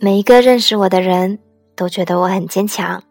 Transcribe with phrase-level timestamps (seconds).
[0.00, 1.40] 每一个认识我的人
[1.74, 3.02] 都觉得我很坚强，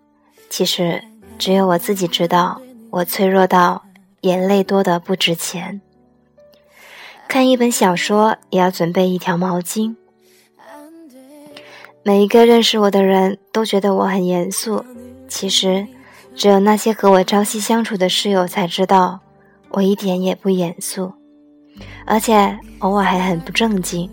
[0.50, 1.04] 其实
[1.38, 3.84] 只有我自己知道，我脆弱到
[4.22, 5.82] 眼泪多得不值钱。
[7.28, 9.98] 看一本小说也要准备一条毛巾。
[12.04, 14.86] 每一个认识我的人都觉得我很严肃，
[15.28, 15.86] 其实
[16.38, 19.20] 只有那些和我朝夕相处的室友才知道，
[19.72, 21.12] 我一点也不严肃。
[22.06, 24.10] 而且偶尔还很不正经。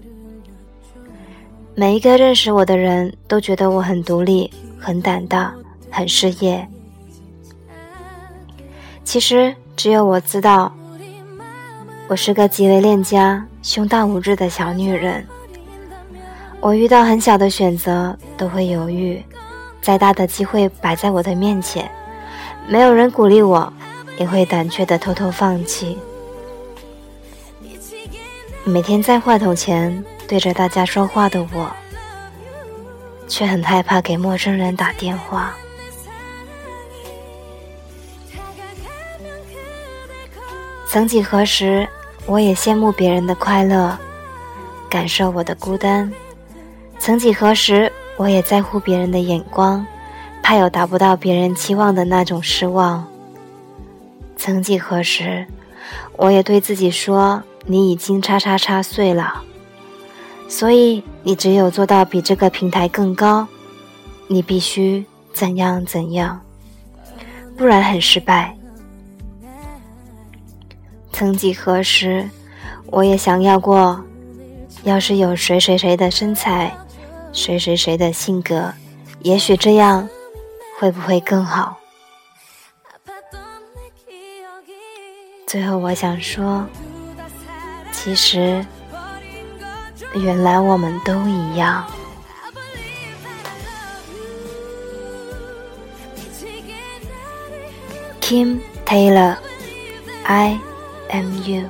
[1.77, 5.53] 每一个认识我的人都觉得我很独立、很胆大、
[5.91, 6.67] 很事业。
[9.03, 10.73] 其实只有我知道，
[12.07, 15.27] 我是个极为恋家、胸大无志的小女人。
[16.61, 19.21] 我遇到很小的选择都会犹豫，
[19.83, 21.91] 再大的机会摆在我的面前，
[22.69, 23.71] 没有人鼓励我，
[24.17, 25.99] 也会胆怯的偷偷放弃。
[28.63, 30.03] 每天在话筒前
[30.35, 31.71] 对着大家说话的我，
[33.29, 35.55] 却很害怕给陌生人打电话。
[40.89, 41.89] 曾几何时，
[42.27, 43.97] 我也羡慕别人的快乐，
[44.91, 46.11] 感受我的孤单；
[46.99, 49.87] 曾几何时，我也在乎别人的眼光，
[50.43, 53.07] 怕有达不到别人期望的那种失望。
[54.37, 55.47] 曾几何时，
[56.17, 57.45] 我也对自己说。
[57.67, 59.43] 你已经叉叉叉碎了，
[60.49, 63.47] 所以你只有做到比这个平台更高，
[64.29, 66.41] 你必须怎样怎样，
[67.57, 68.57] 不然很失败。
[71.13, 72.29] 曾几何时，
[72.87, 74.05] 我也想要过，
[74.83, 76.77] 要是有谁谁谁的身材，
[77.33, 78.73] 谁谁谁的性格，
[79.21, 80.09] 也许这样
[80.79, 81.79] 会不会更好？
[85.47, 86.67] 最后，我想说。
[87.93, 88.65] 其实，
[90.15, 91.85] 原来我们都一样。
[98.21, 100.59] Kim Taylor，I
[101.11, 101.69] am you。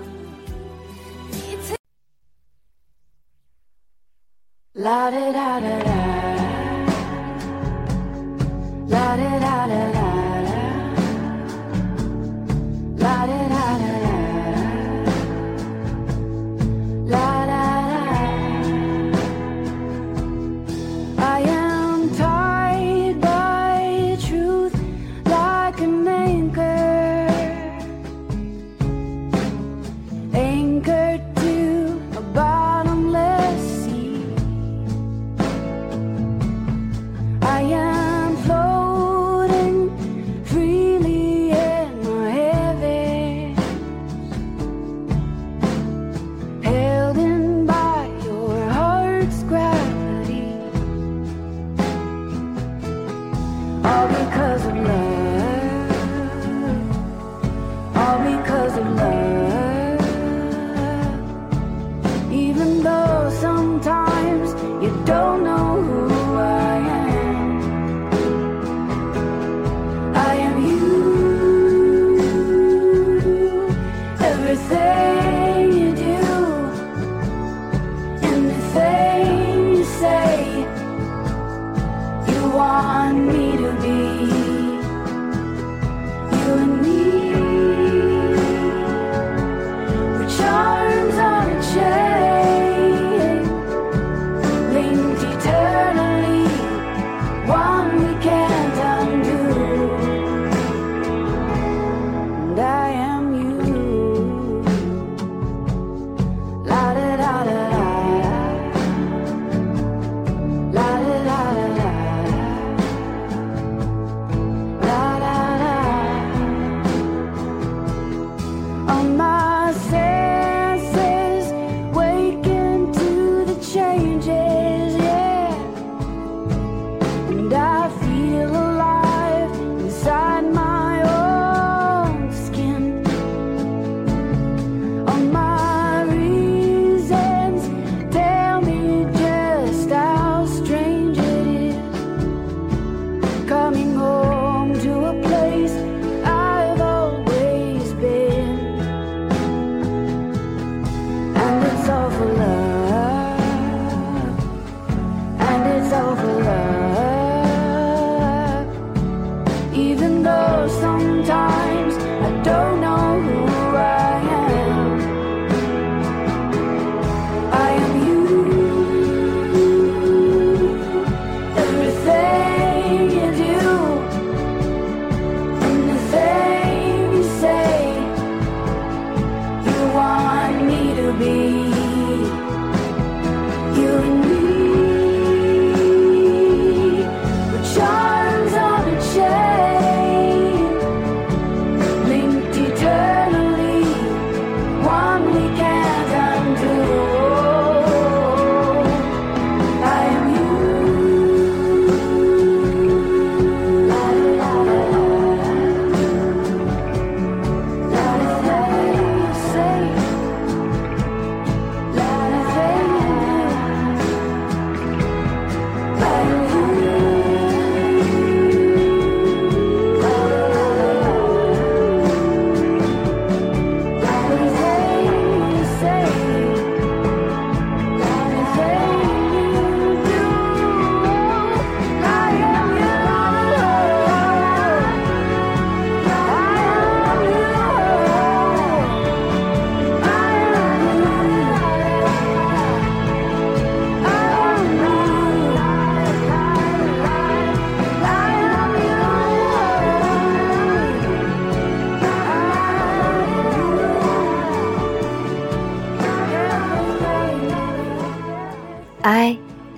[156.14, 156.63] overload.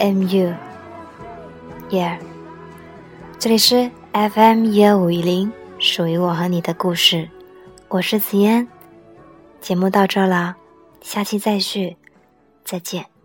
[0.06, 2.16] M U，yeah，。
[3.40, 7.28] 这里是 FM 一二五一零，属于我和你的故事，
[7.88, 8.68] 我是紫嫣。
[9.60, 10.54] 节目到这了，
[11.02, 11.96] 下期再续，
[12.62, 13.15] 再见。